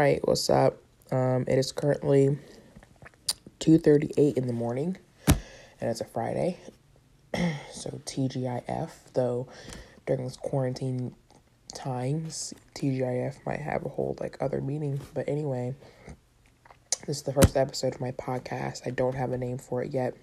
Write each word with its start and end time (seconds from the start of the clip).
right, 0.00 0.26
what's 0.26 0.48
up? 0.48 0.78
Um, 1.12 1.44
it 1.46 1.58
is 1.58 1.72
currently 1.72 2.38
2:38 3.58 4.38
in 4.38 4.46
the 4.46 4.52
morning, 4.54 4.96
and 5.26 5.90
it's 5.90 6.00
a 6.00 6.06
Friday. 6.06 6.58
so 7.70 8.00
TGIF, 8.06 8.92
though 9.12 9.46
during 10.06 10.24
this 10.24 10.38
quarantine 10.38 11.14
times, 11.74 12.54
TGIF 12.74 13.44
might 13.44 13.60
have 13.60 13.84
a 13.84 13.90
whole 13.90 14.16
like 14.20 14.38
other 14.40 14.62
meaning. 14.62 14.98
But 15.12 15.28
anyway, 15.28 15.74
this 17.06 17.18
is 17.18 17.22
the 17.24 17.34
first 17.34 17.54
episode 17.58 17.94
of 17.94 18.00
my 18.00 18.12
podcast. 18.12 18.86
I 18.86 18.90
don't 18.92 19.14
have 19.14 19.32
a 19.32 19.38
name 19.38 19.58
for 19.58 19.82
it 19.82 19.92
yet. 19.92 20.14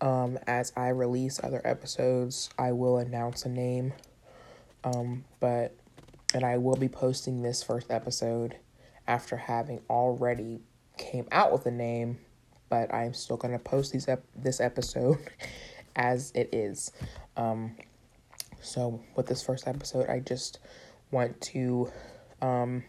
Um, 0.00 0.38
as 0.46 0.72
I 0.78 0.88
release 0.88 1.40
other 1.44 1.60
episodes, 1.62 2.48
I 2.58 2.72
will 2.72 2.96
announce 2.96 3.44
a 3.44 3.50
name. 3.50 3.92
Um, 4.82 5.24
but 5.40 5.76
and 6.34 6.44
I 6.44 6.58
will 6.58 6.76
be 6.76 6.88
posting 6.88 7.42
this 7.42 7.62
first 7.62 7.90
episode 7.90 8.56
after 9.06 9.36
having 9.36 9.80
already 9.88 10.60
came 10.98 11.28
out 11.30 11.52
with 11.52 11.64
a 11.66 11.70
name, 11.70 12.18
but 12.68 12.92
I'm 12.92 13.14
still 13.14 13.36
gonna 13.36 13.58
post 13.58 13.92
these 13.92 14.08
ep- 14.08 14.24
this 14.34 14.60
episode 14.60 15.18
as 15.96 16.32
it 16.34 16.50
is. 16.52 16.90
Um, 17.36 17.76
so 18.60 19.00
with 19.14 19.26
this 19.26 19.42
first 19.42 19.68
episode, 19.68 20.08
I 20.08 20.20
just 20.20 20.58
want 21.12 21.40
to 21.40 21.90
um, 22.42 22.82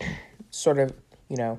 sort 0.50 0.78
of 0.78 0.92
you 1.28 1.36
know 1.36 1.58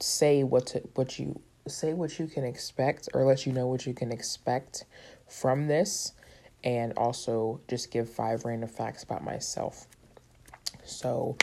say 0.00 0.44
what 0.44 0.66
to, 0.68 0.80
what 0.94 1.18
you 1.18 1.40
say 1.66 1.92
what 1.92 2.18
you 2.18 2.26
can 2.26 2.44
expect 2.44 3.10
or 3.12 3.24
let 3.24 3.44
you 3.44 3.52
know 3.52 3.66
what 3.66 3.86
you 3.86 3.92
can 3.92 4.10
expect 4.10 4.86
from 5.26 5.66
this 5.66 6.12
and 6.64 6.92
also 6.96 7.60
just 7.68 7.90
give 7.90 8.08
five 8.08 8.44
random 8.44 8.68
facts 8.68 9.02
about 9.02 9.24
myself. 9.24 9.86
So, 10.84 11.36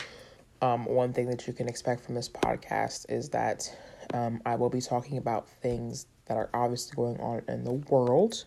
um, 0.62 0.84
one 0.86 1.12
thing 1.12 1.28
that 1.30 1.46
you 1.46 1.52
can 1.52 1.68
expect 1.68 2.04
from 2.04 2.14
this 2.14 2.28
podcast 2.28 3.06
is 3.08 3.30
that 3.30 3.74
um, 4.14 4.40
I 4.46 4.56
will 4.56 4.70
be 4.70 4.80
talking 4.80 5.18
about 5.18 5.48
things 5.48 6.06
that 6.26 6.36
are 6.36 6.50
obviously 6.52 6.96
going 6.96 7.20
on 7.20 7.42
in 7.48 7.64
the 7.64 7.72
world, 7.72 8.44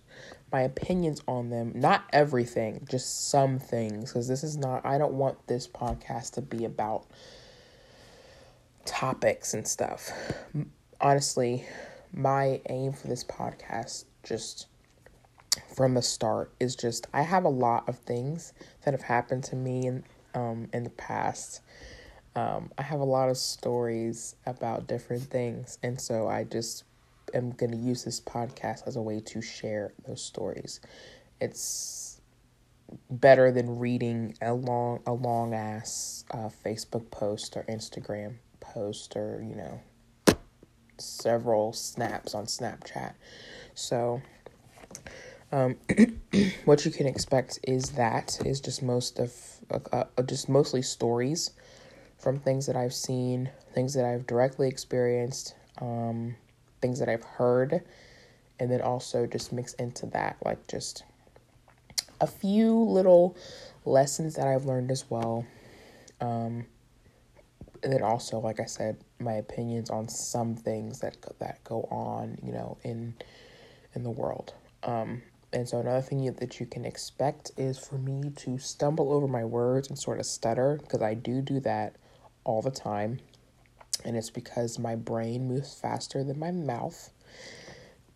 my 0.52 0.62
opinions 0.62 1.22
on 1.28 1.50
them, 1.50 1.72
not 1.76 2.04
everything, 2.12 2.86
just 2.90 3.30
some 3.30 3.60
things, 3.60 4.12
because 4.12 4.28
this 4.28 4.44
is 4.44 4.58
not, 4.58 4.86
I 4.86 4.98
don't 4.98 5.14
want 5.14 5.48
this 5.48 5.68
podcast 5.68 6.34
to 6.34 6.42
be 6.42 6.66
about 6.66 7.06
topics 8.86 9.54
and 9.54 9.68
stuff. 9.68 10.12
Honestly, 11.00 11.64
my 12.12 12.60
aim 12.70 12.92
for 12.92 13.08
this 13.08 13.24
podcast 13.24 14.06
just 14.24 14.68
from 15.76 15.94
the 15.94 16.02
start 16.02 16.52
is 16.60 16.76
just 16.76 17.08
I 17.14 17.24
have 17.24 17.44
a 17.44 17.50
lot 17.50 17.88
of 17.90 17.98
things 18.00 18.54
that 18.84 18.94
have 18.94 19.04
happened 19.04 19.44
to 19.46 19.56
me 19.56 19.88
in 19.88 20.04
um 20.34 20.70
in 20.74 20.84
the 20.84 20.90
past. 20.92 21.62
Um, 22.36 22.72
I 22.78 22.84
have 22.84 23.00
a 23.00 23.06
lot 23.06 23.30
of 23.30 23.38
stories 23.38 24.36
about 24.46 24.88
different 24.88 25.24
things, 25.24 25.78
and 25.84 26.00
so 26.00 26.28
I 26.28 26.44
just 26.44 26.84
am 27.34 27.52
going 27.52 27.72
to 27.72 27.78
use 27.78 28.04
this 28.04 28.22
podcast 28.22 28.88
as 28.88 28.96
a 28.96 29.02
way 29.02 29.20
to 29.20 29.42
share 29.42 29.94
those 30.08 30.24
stories. 30.24 30.80
It's 31.42 32.22
better 33.10 33.52
than 33.52 33.80
reading 33.80 34.36
a 34.42 34.54
long 34.54 35.02
a 35.06 35.14
long 35.14 35.54
ass 35.54 36.26
uh, 36.32 36.50
Facebook 36.66 37.10
post 37.12 37.56
or 37.58 37.64
Instagram 37.64 38.36
post 38.60 39.16
or 39.16 39.44
you 39.48 39.56
know 39.56 39.80
several 40.98 41.74
snaps 41.74 42.34
on 42.36 42.46
Snapchat. 42.46 43.14
So 43.74 44.22
um, 45.52 45.76
what 46.66 46.86
you 46.86 46.92
can 46.92 47.08
expect 47.08 47.60
is 47.64 47.92
that 47.92 48.40
is 48.46 48.62
just 48.62 48.84
most 48.84 49.20
of 49.20 49.34
uh, 49.72 50.06
uh, 50.18 50.24
just 50.24 50.50
mostly 50.50 50.82
stories 50.82 51.52
from 52.18 52.40
things 52.40 52.68
that 52.68 52.76
I've 52.76 52.94
seen, 52.94 53.50
things 53.74 53.94
that 53.94 54.06
I've 54.06 54.28
directly 54.28 54.68
experienced, 54.68 55.56
um, 55.80 56.36
things 56.82 57.00
that 57.00 57.10
I've 57.10 57.24
heard, 57.24 57.82
and 58.60 58.70
then 58.70 58.82
also 58.82 59.26
just 59.26 59.52
mix 59.52 59.74
into 59.76 60.06
that 60.08 60.38
like 60.44 60.68
just 60.68 61.04
a 62.22 62.28
few 62.28 62.78
little 62.78 63.38
lessons 63.86 64.36
that 64.36 64.48
I've 64.48 64.66
learned 64.66 64.92
as 64.92 65.10
well. 65.10 65.46
Um, 66.22 66.66
and 67.82 67.94
then 67.94 68.04
also, 68.04 68.40
like 68.40 68.60
I 68.60 68.66
said, 68.66 68.98
my 69.20 69.34
opinions 69.34 69.90
on 69.90 70.10
some 70.10 70.56
things 70.56 71.00
that 71.00 71.18
that 71.40 71.64
go 71.64 71.88
on, 71.90 72.38
you 72.44 72.52
know, 72.52 72.78
in 72.84 73.16
in 73.96 74.04
the 74.04 74.12
world. 74.12 74.54
Um, 74.84 75.22
and 75.52 75.68
so 75.68 75.80
another 75.80 76.02
thing 76.02 76.20
you, 76.20 76.32
that 76.32 76.60
you 76.60 76.66
can 76.66 76.86
expect 76.86 77.52
is 77.58 77.80
for 77.80 77.98
me 77.98 78.30
to 78.38 78.60
stumble 78.60 79.12
over 79.12 79.28
my 79.28 79.44
words 79.44 79.90
and 79.90 79.98
sort 79.98 80.20
of 80.20 80.26
stutter 80.26 80.80
because 80.82 81.02
I 81.02 81.16
do 81.16 81.42
do 81.42 81.60
that 81.62 81.96
all 82.44 82.62
the 82.62 82.72
time. 82.72 83.20
And 84.06 84.16
it's 84.16 84.30
because 84.30 84.78
my 84.78 84.96
brain 84.96 85.48
moves 85.48 85.74
faster 85.74 86.24
than 86.24 86.38
my 86.38 86.52
mouth. 86.52 87.12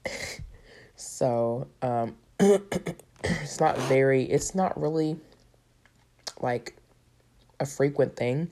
so, 0.95 1.67
um, 1.81 2.15
it's 2.39 3.59
not 3.59 3.77
very, 3.79 4.23
it's 4.23 4.53
not 4.53 4.79
really 4.79 5.17
like 6.39 6.75
a 7.59 7.65
frequent 7.65 8.15
thing, 8.15 8.51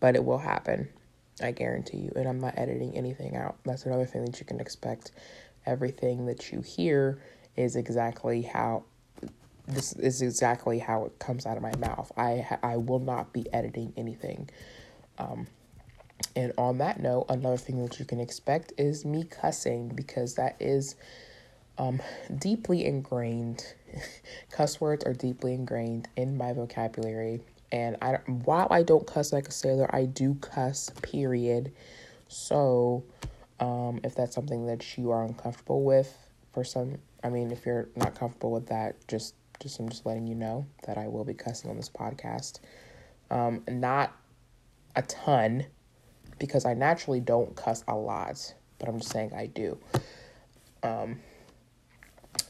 but 0.00 0.16
it 0.16 0.24
will 0.24 0.38
happen. 0.38 0.88
I 1.40 1.52
guarantee 1.52 1.98
you. 1.98 2.12
And 2.14 2.28
I'm 2.28 2.40
not 2.40 2.58
editing 2.58 2.94
anything 2.94 3.36
out. 3.36 3.56
That's 3.64 3.86
another 3.86 4.06
thing 4.06 4.24
that 4.26 4.38
you 4.38 4.44
can 4.44 4.60
expect. 4.60 5.12
Everything 5.66 6.26
that 6.26 6.52
you 6.52 6.60
hear 6.60 7.20
is 7.56 7.76
exactly 7.76 8.42
how 8.42 8.84
this 9.66 9.92
is 9.94 10.22
exactly 10.22 10.78
how 10.78 11.04
it 11.04 11.18
comes 11.18 11.44
out 11.44 11.56
of 11.56 11.62
my 11.62 11.76
mouth. 11.76 12.10
I 12.16 12.58
I 12.62 12.76
will 12.76 13.00
not 13.00 13.32
be 13.32 13.46
editing 13.52 13.92
anything. 13.96 14.48
Um, 15.18 15.46
and 16.34 16.52
on 16.56 16.78
that 16.78 17.00
note, 17.00 17.26
another 17.28 17.56
thing 17.56 17.82
that 17.84 17.98
you 17.98 18.04
can 18.04 18.20
expect 18.20 18.72
is 18.78 19.04
me 19.04 19.24
cussing 19.24 19.88
because 19.88 20.34
that 20.34 20.56
is 20.60 20.96
um, 21.76 22.00
deeply 22.38 22.84
ingrained. 22.84 23.74
Cuss 24.50 24.80
words 24.80 25.04
are 25.04 25.12
deeply 25.12 25.54
ingrained 25.54 26.08
in 26.16 26.36
my 26.36 26.52
vocabulary, 26.52 27.40
and 27.70 27.96
I 28.02 28.18
while 28.26 28.68
I 28.70 28.82
don't 28.82 29.06
cuss 29.06 29.32
like 29.32 29.48
a 29.48 29.52
sailor, 29.52 29.94
I 29.94 30.06
do 30.06 30.34
cuss. 30.36 30.90
Period. 31.02 31.72
So, 32.28 33.04
um, 33.60 34.00
if 34.04 34.14
that's 34.14 34.34
something 34.34 34.66
that 34.66 34.98
you 34.98 35.10
are 35.10 35.24
uncomfortable 35.24 35.82
with, 35.82 36.14
for 36.52 36.64
some 36.64 36.98
I 37.22 37.30
mean, 37.30 37.50
if 37.50 37.66
you're 37.66 37.88
not 37.96 38.14
comfortable 38.14 38.52
with 38.52 38.66
that, 38.68 39.06
just 39.08 39.34
just 39.60 39.80
I'm 39.80 39.88
just 39.88 40.06
letting 40.06 40.26
you 40.26 40.34
know 40.34 40.66
that 40.86 40.98
I 40.98 41.08
will 41.08 41.24
be 41.24 41.34
cussing 41.34 41.70
on 41.70 41.76
this 41.76 41.90
podcast. 41.90 42.60
Um, 43.30 43.62
not 43.68 44.16
a 44.94 45.02
ton 45.02 45.66
because 46.38 46.64
I 46.64 46.74
naturally 46.74 47.20
don't 47.20 47.56
cuss 47.56 47.82
a 47.88 47.96
lot, 47.96 48.54
but 48.78 48.88
I'm 48.88 49.00
just 49.00 49.10
saying 49.10 49.32
I 49.34 49.46
do. 49.46 49.78
Um, 50.82 51.20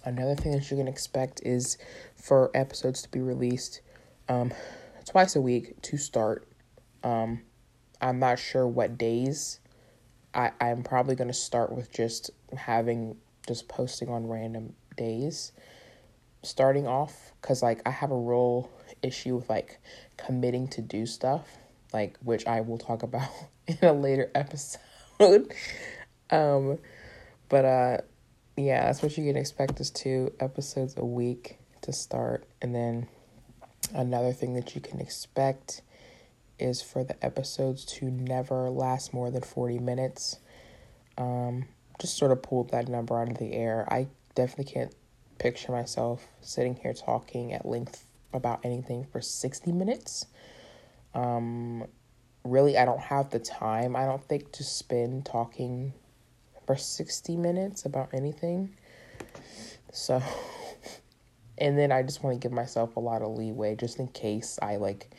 another 0.05 0.34
thing 0.34 0.53
that 0.53 0.71
you 0.71 0.77
can 0.77 0.89
expect 0.89 1.41
is 1.45 1.79
for 2.15 2.50
episodes 2.55 3.03
to 3.03 3.11
be 3.11 3.21
released 3.21 3.81
um, 4.29 4.53
twice 5.06 5.35
a 5.35 5.41
week 5.41 5.81
to 5.83 5.97
start. 5.97 6.47
Um, 7.03 7.43
I'm 8.00 8.19
not 8.19 8.39
sure 8.39 8.67
what 8.67 8.99
days. 8.99 9.61
I, 10.35 10.53
I'm 10.61 10.83
probably 10.83 11.15
going 11.15 11.29
to 11.29 11.35
start 11.35 11.73
with 11.73 11.91
just 11.91 12.31
having 12.55 13.17
just 13.49 13.67
posting 13.67 14.09
on 14.09 14.29
random 14.29 14.75
days. 14.97 15.53
Starting 16.45 16.87
off 16.87 17.33
because 17.41 17.63
like 17.63 17.81
i 17.85 17.91
have 17.91 18.13
a 18.13 18.17
real 18.17 18.71
issue 19.03 19.35
with 19.37 19.49
like 19.49 19.81
committing 20.17 20.69
to 20.69 20.81
do 20.81 21.05
stuff 21.05 21.59
like 21.93 22.17
which 22.23 22.47
i 22.47 22.61
will 22.61 22.79
talk 22.79 23.03
about 23.03 23.29
in 23.67 23.79
a 23.83 23.93
later 23.93 24.31
episode. 24.35 24.79
Um 26.31 26.79
but 27.49 27.65
uh 27.65 27.97
yeah 28.59 28.85
that's 28.85 29.01
what 29.03 29.17
you 29.17 29.25
can 29.25 29.37
expect 29.39 29.81
is 29.81 29.91
two 29.91 30.31
episodes 30.39 30.95
a 30.99 31.05
week 31.05 31.59
to 31.81 31.93
start. 31.95 32.45
And 32.61 32.75
then 32.75 33.09
another 33.95 34.35
thing 34.35 34.53
that 34.53 34.75
you 34.75 34.83
can 34.83 35.01
expect 35.01 35.81
is 36.59 36.83
for 36.83 37.03
the 37.03 37.25
episodes 37.25 37.87
to 37.87 38.11
never 38.11 38.69
last 38.69 39.15
more 39.15 39.31
than 39.31 39.41
40 39.41 39.79
minutes. 39.79 40.39
Um 41.17 41.65
just 41.99 42.17
sort 42.17 42.33
of 42.33 42.43
pulled 42.43 42.71
that 42.71 42.89
number 42.89 43.21
out 43.21 43.31
of 43.31 43.39
the 43.39 43.53
air. 43.53 43.87
I 43.91 44.09
definitely 44.35 44.73
can't 44.73 44.95
picture 45.39 45.73
myself 45.73 46.27
sitting 46.41 46.77
here 46.77 46.93
talking 46.93 47.53
at 47.53 47.67
length 47.67 48.06
about 48.33 48.61
anything 48.65 49.06
for 49.11 49.21
60 49.21 49.73
minutes. 49.73 50.27
Um, 51.15 51.87
really, 52.45 52.77
I 52.77 52.85
don't 52.85 53.00
have 53.00 53.31
the 53.31 53.39
time, 53.39 53.97
I 53.97 54.05
don't 54.05 54.25
think, 54.25 54.53
to 54.53 54.65
spend 54.65 55.25
talking 55.25 55.93
for 56.67 56.77
60 56.77 57.37
minutes 57.37 57.85
about 57.85 58.11
anything. 58.12 58.75
So, 59.93 60.23
and 61.59 61.79
then 61.79 61.91
I 61.91 62.03
just 62.03 62.23
want 62.23 62.41
to 62.41 62.47
give 62.47 62.53
myself 62.53 62.97
a 62.97 63.01
lot 63.01 63.23
of 63.23 63.37
leeway 63.37 63.75
just 63.75 63.99
in 63.99 64.09
case 64.09 64.59
I 64.61 64.77
like 64.77 65.11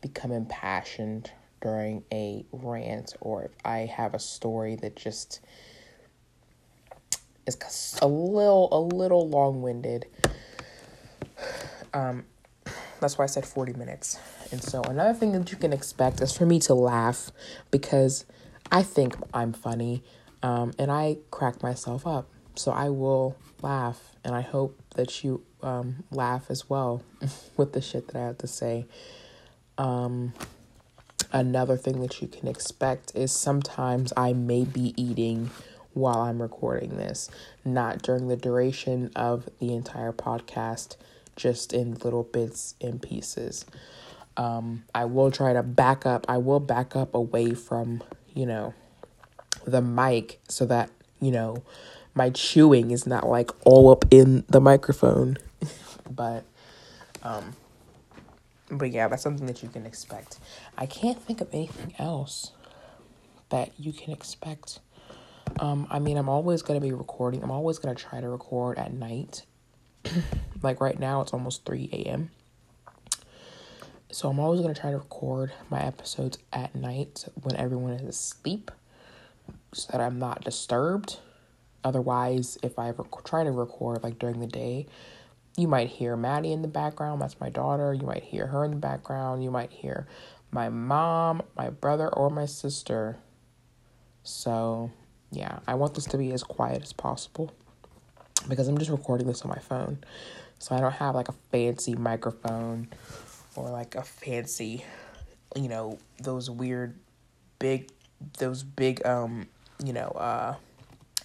become 0.00 0.32
impassioned 0.32 1.30
during 1.60 2.04
a 2.12 2.44
rant 2.52 3.14
or 3.20 3.44
if 3.44 3.52
I 3.64 3.80
have 3.80 4.14
a 4.14 4.18
story 4.18 4.76
that 4.76 4.96
just 4.96 5.40
is 7.46 7.98
a 8.02 8.06
little 8.06 8.68
a 8.72 8.80
little 8.80 9.28
long-winded. 9.28 10.06
Um 11.92 12.24
That's 13.00 13.18
why 13.18 13.24
I 13.24 13.26
said 13.26 13.44
40 13.44 13.74
minutes. 13.74 14.18
And 14.50 14.62
so 14.62 14.82
another 14.82 15.14
thing 15.14 15.32
that 15.32 15.50
you 15.50 15.58
can 15.58 15.72
expect 15.72 16.20
is 16.20 16.36
for 16.36 16.46
me 16.46 16.58
to 16.60 16.74
laugh 16.74 17.30
because 17.70 18.24
I 18.70 18.82
think 18.82 19.14
I'm 19.32 19.52
funny 19.52 20.02
um, 20.42 20.72
and 20.78 20.90
I 20.90 21.18
crack 21.30 21.62
myself 21.62 22.06
up. 22.06 22.28
So 22.54 22.70
I 22.70 22.88
will 22.90 23.36
laugh 23.62 24.14
and 24.24 24.34
I 24.34 24.40
hope 24.42 24.78
that 24.96 25.24
you 25.24 25.42
um, 25.62 26.04
laugh 26.10 26.46
as 26.50 26.70
well 26.70 27.02
with 27.56 27.72
the 27.72 27.80
shit 27.80 28.08
that 28.08 28.16
I 28.16 28.26
have 28.26 28.38
to 28.38 28.46
say. 28.46 28.86
Um, 29.76 30.32
another 31.32 31.76
thing 31.76 32.00
that 32.00 32.22
you 32.22 32.28
can 32.28 32.46
expect 32.46 33.12
is 33.14 33.32
sometimes 33.32 34.12
I 34.16 34.32
may 34.32 34.64
be 34.64 34.94
eating 34.96 35.50
while 35.94 36.18
I'm 36.18 36.42
recording 36.42 36.96
this, 36.96 37.30
not 37.64 38.02
during 38.02 38.28
the 38.28 38.36
duration 38.36 39.10
of 39.16 39.48
the 39.60 39.74
entire 39.74 40.12
podcast, 40.12 40.96
just 41.36 41.72
in 41.72 41.94
little 41.94 42.24
bits 42.24 42.74
and 42.80 43.00
pieces. 43.00 43.64
Um, 44.36 44.84
I 44.94 45.04
will 45.04 45.30
try 45.30 45.52
to 45.52 45.62
back 45.62 46.04
up, 46.04 46.26
I 46.28 46.38
will 46.38 46.60
back 46.60 46.96
up 46.96 47.14
away 47.14 47.54
from, 47.54 48.02
you 48.34 48.46
know, 48.46 48.74
the 49.64 49.80
mic 49.80 50.40
so 50.48 50.66
that, 50.66 50.90
you 51.20 51.30
know, 51.30 51.62
my 52.14 52.30
chewing 52.30 52.90
is 52.90 53.06
not 53.06 53.28
like 53.28 53.50
all 53.64 53.90
up 53.90 54.04
in 54.10 54.44
the 54.48 54.60
microphone. 54.60 55.38
but, 56.10 56.44
um, 57.22 57.54
but 58.70 58.90
yeah, 58.90 59.08
that's 59.08 59.22
something 59.22 59.46
that 59.46 59.62
you 59.62 59.68
can 59.68 59.86
expect. 59.86 60.38
I 60.76 60.86
can't 60.86 61.20
think 61.20 61.40
of 61.40 61.48
anything 61.52 61.94
else 61.98 62.52
that 63.50 63.70
you 63.78 63.92
can 63.92 64.12
expect. 64.12 64.80
Um, 65.60 65.86
I 65.90 65.98
mean, 65.98 66.16
I'm 66.16 66.28
always 66.28 66.62
going 66.62 66.80
to 66.80 66.84
be 66.84 66.92
recording. 66.92 67.42
I'm 67.42 67.50
always 67.50 67.78
going 67.78 67.94
to 67.94 68.02
try 68.02 68.20
to 68.20 68.28
record 68.28 68.78
at 68.78 68.92
night. 68.92 69.44
like 70.62 70.80
right 70.80 70.98
now, 70.98 71.20
it's 71.20 71.32
almost 71.32 71.64
3 71.64 71.88
a.m. 71.92 72.30
So 74.10 74.28
I'm 74.28 74.38
always 74.38 74.60
going 74.60 74.74
to 74.74 74.80
try 74.80 74.90
to 74.90 74.98
record 74.98 75.52
my 75.70 75.80
episodes 75.80 76.38
at 76.52 76.74
night 76.74 77.26
when 77.42 77.56
everyone 77.56 77.92
is 77.92 78.02
asleep 78.02 78.70
so 79.72 79.90
that 79.92 80.00
I'm 80.00 80.18
not 80.18 80.44
disturbed. 80.44 81.18
Otherwise, 81.82 82.58
if 82.62 82.78
I 82.78 82.90
rec- 82.90 83.24
try 83.24 83.44
to 83.44 83.50
record 83.50 84.02
like 84.02 84.18
during 84.18 84.40
the 84.40 84.46
day, 84.46 84.86
you 85.56 85.68
might 85.68 85.88
hear 85.88 86.16
Maddie 86.16 86.52
in 86.52 86.62
the 86.62 86.68
background. 86.68 87.20
That's 87.20 87.38
my 87.40 87.48
daughter. 87.48 87.92
You 87.92 88.06
might 88.06 88.24
hear 88.24 88.46
her 88.46 88.64
in 88.64 88.72
the 88.72 88.76
background. 88.76 89.44
You 89.44 89.50
might 89.50 89.70
hear 89.70 90.06
my 90.50 90.68
mom, 90.68 91.42
my 91.56 91.70
brother, 91.70 92.08
or 92.08 92.30
my 92.30 92.46
sister. 92.46 93.18
So 94.22 94.90
yeah, 95.34 95.58
I 95.66 95.74
want 95.74 95.94
this 95.94 96.04
to 96.06 96.18
be 96.18 96.32
as 96.32 96.42
quiet 96.42 96.82
as 96.82 96.92
possible 96.92 97.52
because 98.48 98.68
I'm 98.68 98.78
just 98.78 98.90
recording 98.90 99.26
this 99.26 99.42
on 99.42 99.48
my 99.48 99.58
phone. 99.58 99.98
So 100.58 100.76
I 100.76 100.80
don't 100.80 100.92
have 100.92 101.14
like 101.14 101.28
a 101.28 101.34
fancy 101.50 101.94
microphone 101.94 102.88
or 103.56 103.68
like 103.70 103.96
a 103.96 104.02
fancy, 104.02 104.84
you 105.56 105.68
know, 105.68 105.98
those 106.22 106.48
weird 106.48 106.98
big 107.58 107.90
those 108.38 108.62
big 108.62 109.04
um, 109.04 109.46
you 109.84 109.92
know, 109.92 110.08
uh 110.08 110.54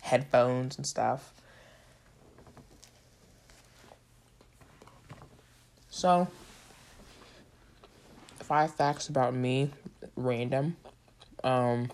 headphones 0.01 0.77
and 0.77 0.87
stuff. 0.87 1.33
So, 5.91 6.27
five 8.39 8.73
facts 8.73 9.07
about 9.09 9.33
me, 9.35 9.69
random. 10.15 10.77
Um 11.43 11.91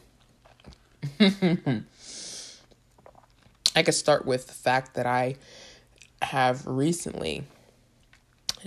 I 3.76 3.84
could 3.84 3.94
start 3.94 4.26
with 4.26 4.48
the 4.48 4.54
fact 4.54 4.96
that 4.96 5.06
I 5.06 5.36
have 6.22 6.66
recently 6.66 7.44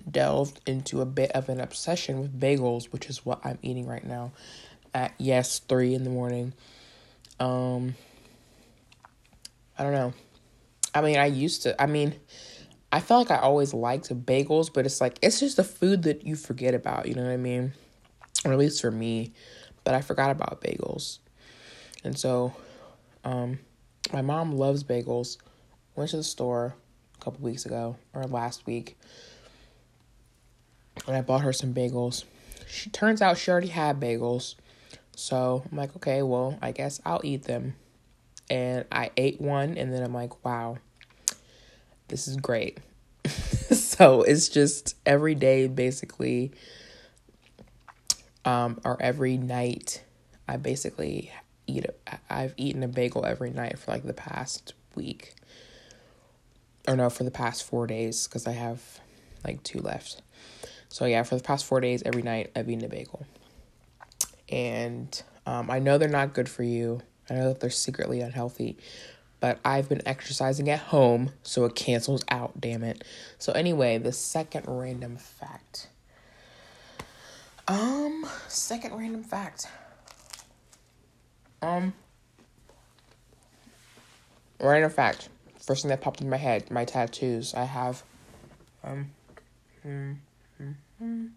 delved 0.08 0.60
into 0.66 1.00
a 1.00 1.06
bit 1.06 1.32
of 1.32 1.48
an 1.48 1.60
obsession 1.60 2.20
with 2.20 2.38
bagels, 2.38 2.92
which 2.92 3.08
is 3.08 3.24
what 3.24 3.40
I'm 3.44 3.58
eating 3.62 3.86
right 3.86 4.04
now 4.04 4.32
at 4.94 5.14
yes, 5.18 5.58
three 5.60 5.94
in 5.94 6.04
the 6.04 6.10
morning. 6.10 6.52
Um 7.40 7.94
I 9.78 9.82
don't 9.82 9.92
know. 9.92 10.12
I 10.94 11.00
mean 11.00 11.18
I 11.18 11.26
used 11.26 11.62
to 11.62 11.80
I 11.80 11.86
mean 11.86 12.14
I 12.90 13.00
felt 13.00 13.28
like 13.28 13.38
I 13.38 13.42
always 13.42 13.74
liked 13.74 14.08
bagels, 14.26 14.72
but 14.72 14.86
it's 14.86 15.00
like 15.00 15.18
it's 15.22 15.40
just 15.40 15.58
a 15.58 15.64
food 15.64 16.04
that 16.04 16.24
you 16.24 16.36
forget 16.36 16.74
about, 16.74 17.06
you 17.06 17.14
know 17.14 17.22
what 17.22 17.32
I 17.32 17.36
mean? 17.36 17.72
Or 18.44 18.52
at 18.52 18.58
least 18.58 18.80
for 18.80 18.90
me. 18.90 19.32
But 19.84 19.94
I 19.94 20.00
forgot 20.00 20.30
about 20.30 20.60
bagels. 20.60 21.18
And 22.04 22.18
so 22.18 22.54
um 23.24 23.58
my 24.12 24.22
mom 24.22 24.52
loves 24.52 24.84
bagels. 24.84 25.36
Went 25.94 26.10
to 26.10 26.16
the 26.16 26.22
store 26.22 26.74
a 27.20 27.24
couple 27.24 27.44
weeks 27.44 27.66
ago 27.66 27.96
or 28.14 28.24
last 28.24 28.66
week. 28.66 28.96
And 31.06 31.16
I 31.16 31.22
bought 31.22 31.42
her 31.42 31.52
some 31.52 31.74
bagels. 31.74 32.24
She 32.68 32.90
turns 32.90 33.22
out 33.22 33.38
she 33.38 33.50
already 33.50 33.68
had 33.68 34.00
bagels. 34.00 34.54
So 35.16 35.64
I'm 35.70 35.76
like, 35.76 35.94
okay, 35.96 36.22
well, 36.22 36.58
I 36.62 36.72
guess 36.72 37.00
I'll 37.04 37.20
eat 37.24 37.44
them. 37.44 37.74
And 38.48 38.84
I 38.90 39.10
ate 39.16 39.40
one 39.40 39.76
and 39.76 39.92
then 39.92 40.02
I'm 40.02 40.14
like, 40.14 40.44
wow, 40.44 40.78
this 42.08 42.28
is 42.28 42.36
great. 42.36 42.78
so 43.70 44.22
it's 44.22 44.48
just 44.48 44.96
every 45.04 45.34
day 45.34 45.66
basically 45.66 46.52
um 48.44 48.80
or 48.84 48.96
every 49.02 49.36
night 49.36 50.02
I 50.46 50.56
basically 50.56 51.30
eat 51.68 51.84
a, 51.84 52.18
I've 52.28 52.54
eaten 52.56 52.82
a 52.82 52.88
bagel 52.88 53.24
every 53.24 53.50
night 53.50 53.78
for 53.78 53.90
like 53.92 54.04
the 54.04 54.14
past 54.14 54.74
week. 54.94 55.34
Or 56.86 56.96
no, 56.96 57.10
for 57.10 57.24
the 57.24 57.30
past 57.30 57.64
4 57.64 57.86
days 57.86 58.26
cuz 58.26 58.46
I 58.46 58.52
have 58.52 59.00
like 59.44 59.62
two 59.62 59.80
left. 59.80 60.22
So 60.88 61.04
yeah, 61.04 61.22
for 61.22 61.36
the 61.36 61.42
past 61.42 61.66
4 61.66 61.80
days 61.80 62.02
every 62.04 62.22
night 62.22 62.50
I've 62.56 62.68
eaten 62.68 62.84
a 62.84 62.88
bagel. 62.88 63.26
And 64.48 65.22
um, 65.46 65.70
I 65.70 65.78
know 65.78 65.98
they're 65.98 66.08
not 66.08 66.34
good 66.34 66.48
for 66.48 66.62
you. 66.62 67.00
I 67.30 67.34
know 67.34 67.48
that 67.48 67.60
they're 67.60 67.70
secretly 67.70 68.20
unhealthy, 68.20 68.78
but 69.40 69.58
I've 69.64 69.88
been 69.88 70.02
exercising 70.06 70.68
at 70.70 70.80
home, 70.80 71.30
so 71.42 71.64
it 71.64 71.74
cancels 71.74 72.24
out, 72.30 72.60
damn 72.60 72.82
it. 72.82 73.04
So 73.38 73.52
anyway, 73.52 73.98
the 73.98 74.12
second 74.12 74.64
random 74.66 75.16
fact. 75.16 75.88
Um, 77.66 78.26
second 78.48 78.94
random 78.94 79.22
fact. 79.22 79.68
Um, 81.60 81.92
random 84.60 84.90
fact. 84.90 85.28
First 85.60 85.82
thing 85.82 85.88
that 85.90 86.00
popped 86.00 86.20
in 86.20 86.30
my 86.30 86.36
head, 86.36 86.70
my 86.70 86.84
tattoos. 86.84 87.54
I 87.54 87.64
have, 87.64 88.02
um, 88.84 89.10
mm, 89.86 90.16
mm, 90.60 90.74
mm, 91.02 91.30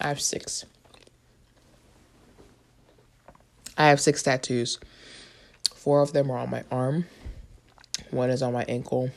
I 0.00 0.08
have 0.08 0.20
six. 0.20 0.64
I 3.76 3.88
have 3.88 4.00
six 4.00 4.22
tattoos. 4.22 4.78
Four 5.74 6.02
of 6.02 6.12
them 6.12 6.30
are 6.30 6.38
on 6.38 6.50
my 6.50 6.64
arm. 6.70 7.06
One 8.10 8.30
is 8.30 8.42
on 8.42 8.52
my 8.52 8.64
ankle, 8.68 9.10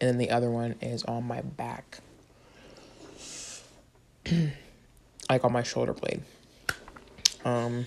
and 0.00 0.08
then 0.08 0.18
the 0.18 0.30
other 0.30 0.50
one 0.50 0.74
is 0.80 1.02
on 1.04 1.24
my 1.24 1.40
back, 1.40 1.98
like 5.30 5.44
on 5.44 5.52
my 5.52 5.62
shoulder 5.62 5.94
blade. 5.94 6.22
Um, 7.44 7.86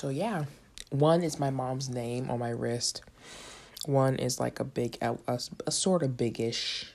so 0.00 0.08
yeah, 0.08 0.46
one 0.88 1.22
is 1.22 1.38
my 1.38 1.50
mom's 1.50 1.90
name 1.90 2.30
on 2.30 2.38
my 2.38 2.48
wrist. 2.48 3.02
One 3.84 4.16
is 4.16 4.40
like 4.40 4.58
a 4.58 4.64
big, 4.64 4.96
a, 5.02 5.18
a 5.66 5.70
sort 5.70 6.02
of 6.02 6.16
biggish 6.16 6.94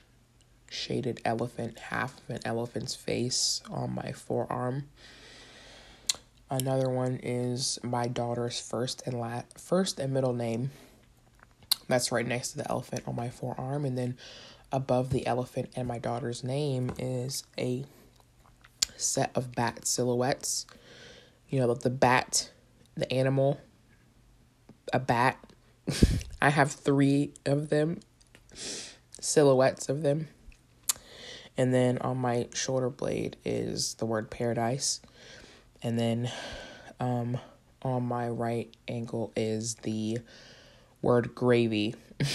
shaded 0.68 1.20
elephant, 1.24 1.78
half 1.78 2.18
of 2.18 2.34
an 2.34 2.40
elephant's 2.44 2.96
face 2.96 3.62
on 3.70 3.94
my 3.94 4.10
forearm. 4.10 4.88
Another 6.50 6.90
one 6.90 7.20
is 7.22 7.78
my 7.84 8.08
daughter's 8.08 8.58
first 8.58 9.04
and 9.06 9.20
last, 9.20 9.56
first 9.56 10.00
and 10.00 10.12
middle 10.12 10.34
name. 10.34 10.72
That's 11.86 12.10
right 12.10 12.26
next 12.26 12.50
to 12.52 12.58
the 12.58 12.68
elephant 12.68 13.04
on 13.06 13.14
my 13.14 13.30
forearm, 13.30 13.84
and 13.84 13.96
then 13.96 14.16
above 14.72 15.10
the 15.10 15.28
elephant 15.28 15.70
and 15.76 15.86
my 15.86 15.98
daughter's 15.98 16.42
name 16.42 16.90
is 16.98 17.44
a 17.56 17.84
set 18.96 19.30
of 19.36 19.54
bat 19.54 19.86
silhouettes. 19.86 20.66
You 21.48 21.60
know, 21.60 21.72
the 21.72 21.88
bat 21.88 22.50
the 22.96 23.10
animal, 23.12 23.60
a 24.92 24.98
bat. 24.98 25.38
I 26.42 26.50
have 26.50 26.72
three 26.72 27.32
of 27.44 27.68
them, 27.68 28.00
silhouettes 29.20 29.88
of 29.88 30.02
them. 30.02 30.28
And 31.56 31.72
then 31.72 31.98
on 31.98 32.18
my 32.18 32.48
shoulder 32.54 32.90
blade 32.90 33.36
is 33.44 33.94
the 33.94 34.06
word 34.06 34.30
paradise. 34.30 35.00
And 35.82 35.98
then 35.98 36.30
um, 37.00 37.38
on 37.82 38.02
my 38.04 38.28
right 38.28 38.74
ankle 38.88 39.32
is 39.36 39.76
the 39.76 40.18
word 41.00 41.34
gravy. 41.34 41.94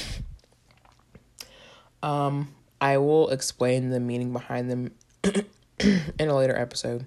um, 2.03 2.53
I 2.79 2.97
will 2.97 3.29
explain 3.29 3.89
the 3.89 3.99
meaning 3.99 4.33
behind 4.33 4.71
them 4.71 4.91
in 5.79 6.29
a 6.29 6.35
later 6.35 6.57
episode. 6.57 7.05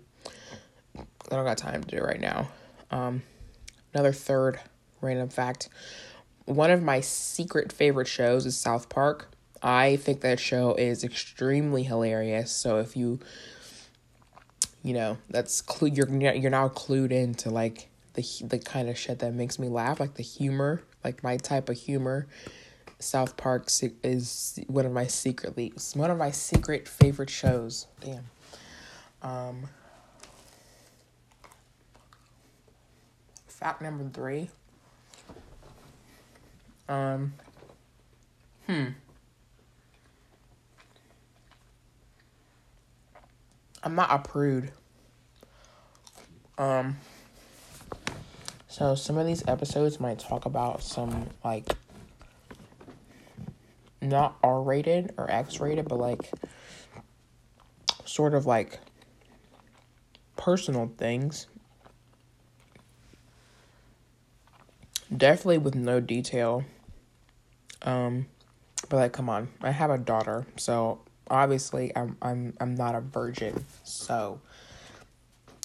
I 0.97 1.03
don't 1.31 1.45
got 1.45 1.59
time 1.59 1.83
to 1.83 1.89
do 1.89 1.97
it 1.97 2.05
right 2.05 2.21
now. 2.21 2.49
Um, 2.91 3.23
Another 3.95 4.13
third 4.13 4.61
random 5.01 5.29
fact 5.29 5.69
one 6.47 6.71
of 6.71 6.83
my 6.83 7.01
secret 7.01 7.73
favorite 7.73 8.09
shows 8.09 8.47
is 8.47 8.57
South 8.57 8.89
Park. 8.89 9.31
I 9.63 9.97
think 9.97 10.21
that 10.21 10.39
show 10.39 10.75
is 10.75 11.05
extremely 11.05 11.85
hilarious. 11.85 12.53
So 12.53 12.79
if 12.79 12.97
you, 12.97 13.19
you 14.83 14.93
know, 14.93 15.17
that's 15.31 15.63
clu- 15.63 15.89
you're 15.89 16.09
you're 16.11 16.51
now 16.51 16.69
clued 16.69 17.13
into 17.13 17.49
like 17.49 17.89
the 18.13 18.25
the 18.43 18.59
kind 18.59 18.89
of 18.91 18.99
shit 18.99 19.21
that 19.21 19.33
makes 19.33 19.59
me 19.59 19.69
laugh, 19.69 20.01
like 20.01 20.15
the 20.15 20.23
humor, 20.23 20.83
like 21.03 21.23
my 21.23 21.37
type 21.39 21.69
of 21.69 21.77
humor. 21.77 22.27
South 22.99 23.37
Park 23.37 23.69
is 24.03 24.61
one 24.67 24.87
of 24.87 24.93
my 24.93 25.07
secretly 25.07 25.73
one 25.95 26.11
of 26.11 26.19
my 26.19 26.31
secret 26.31 26.87
favorite 26.87 27.31
shows. 27.31 27.87
Damn. 28.01 28.25
Um, 29.23 29.69
fact 33.65 33.81
number 33.81 34.07
three. 34.13 34.51
Um, 36.87 37.33
hmm. 38.67 38.89
I'm 43.83 43.95
not 43.95 44.11
a 44.11 44.19
prude. 44.19 44.71
Um, 46.59 46.99
so 48.69 48.95
some 48.95 49.17
of 49.17 49.27
these 49.27 49.43
episodes 49.49 49.99
might 49.99 50.19
talk 50.19 50.45
about 50.45 50.83
some 50.83 51.31
like 51.43 51.75
not 54.03 54.37
R 54.43 54.61
rated 54.61 55.15
or 55.17 55.31
X 55.31 55.59
rated, 55.59 55.89
but 55.89 55.97
like 55.97 56.31
sort 58.05 58.35
of 58.35 58.45
like 58.45 58.79
personal 60.37 60.93
things. 60.99 61.47
Definitely 65.17 65.59
with 65.59 65.75
no 65.75 66.01
detail. 66.01 66.65
Um, 67.83 68.27
but 68.89 68.97
like, 68.97 69.13
come 69.13 69.29
on, 69.29 69.49
I 69.61 69.71
have 69.71 69.91
a 69.91 69.99
daughter, 69.99 70.47
so 70.57 71.01
obviously 71.31 71.93
I'm 71.95 72.17
I'm 72.23 72.55
I'm 72.61 72.75
not 72.75 72.95
a 72.95 73.01
virgin, 73.01 73.65
so 73.85 74.41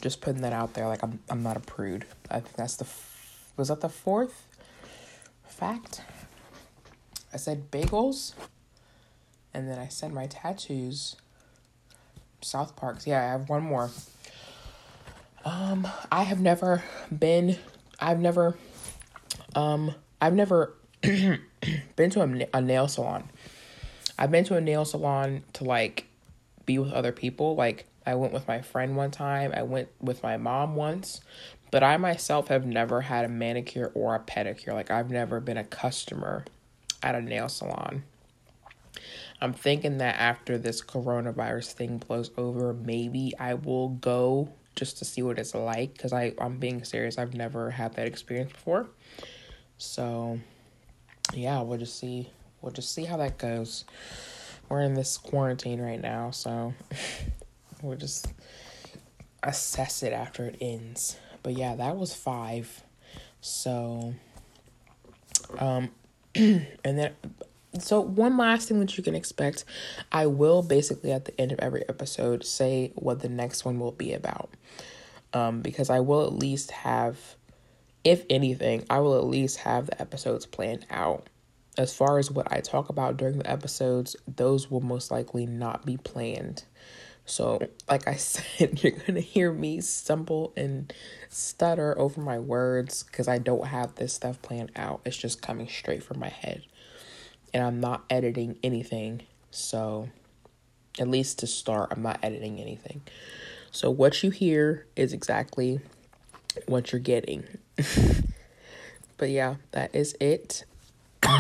just 0.02 0.22
putting 0.22 0.42
that 0.42 0.54
out 0.54 0.74
there. 0.74 0.88
Like 0.88 1.04
I'm 1.04 1.20
I'm 1.30 1.44
not 1.44 1.58
a 1.58 1.62
prude. 1.62 2.06
I 2.30 2.40
think 2.40 2.56
that's 2.56 2.76
the 2.76 2.86
f- 2.86 3.52
was 3.58 3.70
that 3.70 3.82
the 3.82 3.90
fourth 3.90 4.46
fact. 5.48 6.02
I 7.34 7.38
said 7.38 7.70
bagels, 7.72 8.34
and 9.54 9.70
then 9.70 9.78
I 9.78 9.88
said 9.88 10.12
my 10.14 10.28
tattoos. 10.28 11.16
South 12.42 12.76
Parks. 12.76 13.06
Yeah, 13.06 13.22
I 13.22 13.32
have 13.32 13.50
one 13.50 13.64
more. 13.64 13.92
Um, 15.44 15.88
I 16.12 16.24
have 16.24 16.40
never 16.40 16.84
been. 17.18 17.58
I've 18.00 18.20
never. 18.20 18.56
Um, 19.60 19.94
I've 20.22 20.36
never 20.36 20.74
been 21.02 22.10
to 22.12 22.22
a, 22.22 22.58
a 22.58 22.62
nail 22.62 22.88
salon. 22.88 23.30
I've 24.18 24.32
been 24.32 24.46
to 24.46 24.56
a 24.56 24.62
nail 24.62 24.86
salon 24.86 25.44
to 25.54 25.66
like 25.66 26.06
be 26.66 26.80
with 26.80 26.94
other 26.94 27.12
people. 27.12 27.56
Like 27.56 27.86
I 28.06 28.16
went 28.16 28.32
with 28.32 28.48
my 28.48 28.62
friend 28.62 28.96
one 28.96 29.12
time. 29.12 29.52
I 29.54 29.64
went 29.64 29.90
with 30.00 30.24
my 30.24 30.38
mom 30.38 30.78
once, 30.78 31.20
but 31.72 31.84
I 31.84 31.98
myself 31.98 32.48
have 32.48 32.66
never 32.66 33.02
had 33.02 33.26
a 33.26 33.28
manicure 33.28 33.92
or 33.94 34.16
a 34.16 34.20
pedicure. 34.22 34.74
Like 34.74 34.92
I've 34.92 35.12
never 35.12 35.42
been 35.42 35.58
a 35.58 35.66
customer 35.66 36.46
at 37.04 37.16
a 37.16 37.22
nail 37.22 37.50
salon. 37.50 38.04
I'm 39.42 39.52
thinking 39.52 39.98
that 39.98 40.16
after 40.20 40.58
this 40.58 40.82
coronavirus 40.82 41.74
thing 41.74 41.98
blows 41.98 42.32
over, 42.38 42.74
maybe 42.74 43.34
I 43.38 43.56
will 43.56 43.90
go 43.90 44.54
just 44.78 45.00
to 45.00 45.06
see 45.06 45.22
what 45.22 45.38
it's 45.38 45.54
like 45.54 45.98
cuz 45.98 46.14
I 46.14 46.34
I'm 46.40 46.60
being 46.60 46.86
serious. 46.86 47.18
I've 47.18 47.34
never 47.34 47.72
had 47.72 47.96
that 47.96 48.08
experience 48.08 48.54
before. 48.54 48.88
So, 49.80 50.40
yeah, 51.34 51.62
we'll 51.62 51.80
just 51.80 51.98
see 51.98 52.30
we'll 52.62 52.72
just 52.72 52.94
see 52.94 53.06
how 53.06 53.18
that 53.18 53.38
goes. 53.38 53.86
We're 54.68 54.82
in 54.82 54.94
this 54.94 55.18
quarantine 55.18 55.82
right 55.82 56.02
now, 56.02 56.32
so 56.32 56.74
we'll 57.82 57.98
just 57.98 58.28
assess 59.42 60.04
it 60.04 60.14
after 60.14 60.46
it 60.46 60.58
ends. 60.62 61.18
But 61.42 61.54
yeah, 61.54 61.76
that 61.76 61.96
was 61.98 62.14
five. 62.14 62.84
So, 63.42 64.14
um, 65.58 65.90
and 66.36 66.68
then, 66.84 67.14
so 67.80 68.02
one 68.02 68.38
last 68.38 68.68
thing 68.68 68.80
that 68.82 68.98
you 68.98 69.04
can 69.04 69.16
expect, 69.16 69.64
I 70.12 70.26
will 70.28 70.62
basically 70.62 71.12
at 71.12 71.26
the 71.26 71.40
end 71.40 71.52
of 71.52 71.60
every 71.60 71.88
episode 71.88 72.46
say 72.46 72.92
what 72.96 73.22
the 73.22 73.30
next 73.30 73.66
one 73.66 73.80
will 73.80 73.92
be 73.92 74.14
about. 74.14 74.50
Um, 75.32 75.62
because 75.62 75.90
I 75.90 76.00
will 76.00 76.26
at 76.26 76.34
least 76.34 76.72
have, 76.72 77.36
if 78.04 78.26
anything, 78.30 78.86
I 78.90 79.00
will 79.00 79.18
at 79.18 79.26
least 79.26 79.58
have 79.60 79.88
the 79.88 80.02
episodes 80.02 80.46
planned 80.46 80.86
out 80.90 81.28
as 81.80 81.94
far 81.94 82.20
as 82.20 82.30
what 82.30 82.52
I 82.52 82.60
talk 82.60 82.90
about 82.90 83.16
during 83.16 83.38
the 83.40 83.50
episodes, 83.50 84.18
those 84.28 84.70
will 84.70 84.82
most 84.82 85.12
likely 85.12 85.46
not 85.46 85.86
be 85.86 85.96
planned. 85.96 86.64
So, 87.26 87.60
like 87.90 88.06
I 88.06 88.16
said, 88.18 88.84
you're 88.84 88.92
going 88.92 89.16
to 89.16 89.22
hear 89.22 89.54
me 89.54 89.80
stumble 89.80 90.52
and 90.58 90.94
stutter 91.30 91.98
over 91.98 92.20
my 92.20 92.38
words 92.38 93.04
because 93.04 93.30
I 93.30 93.38
don't 93.38 93.68
have 93.68 93.96
this 93.96 94.14
stuff 94.14 94.42
planned 94.42 94.74
out. 94.76 95.00
It's 95.06 95.16
just 95.16 95.42
coming 95.42 95.70
straight 95.70 96.04
from 96.04 96.20
my 96.20 96.28
head. 96.28 96.64
And 97.54 97.64
I'm 97.64 97.80
not 97.80 98.04
editing 98.10 98.58
anything. 98.62 99.22
So, 99.50 100.10
at 101.00 101.08
least 101.08 101.40
to 101.40 101.48
start, 101.48 101.90
I'm 101.92 102.02
not 102.02 102.20
editing 102.22 102.60
anything. 102.60 103.04
So, 103.72 103.90
what 103.90 104.22
you 104.22 104.32
hear 104.32 104.86
is 104.98 105.14
exactly 105.14 105.80
what 106.68 106.92
you're 106.92 107.00
getting. 107.00 107.46
but 109.18 109.30
yeah, 109.30 109.56
that 109.72 109.94
is 109.94 110.16
it. 110.20 110.66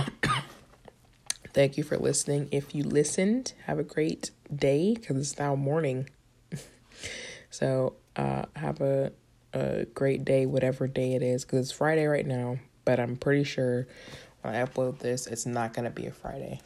Thank 1.53 1.77
you 1.77 1.83
for 1.83 1.97
listening. 1.97 2.47
If 2.51 2.75
you 2.75 2.83
listened, 2.83 3.53
have 3.65 3.79
a 3.79 3.83
great 3.83 4.31
day 4.55 4.93
because 4.93 5.17
it's 5.17 5.39
now 5.39 5.55
morning. 5.55 6.09
so, 7.49 7.93
uh, 8.15 8.43
have 8.55 8.81
a, 8.81 9.11
a 9.53 9.85
great 9.93 10.23
day, 10.25 10.45
whatever 10.45 10.87
day 10.87 11.13
it 11.13 11.23
is, 11.23 11.43
because 11.43 11.59
it's 11.59 11.71
Friday 11.71 12.05
right 12.05 12.25
now. 12.25 12.59
But 12.85 12.99
I'm 12.99 13.15
pretty 13.15 13.43
sure 13.43 13.87
when 14.41 14.55
I 14.55 14.63
upload 14.63 14.99
this, 14.99 15.27
it's 15.27 15.45
not 15.45 15.73
going 15.73 15.85
to 15.85 15.91
be 15.91 16.05
a 16.05 16.11
Friday. 16.11 16.61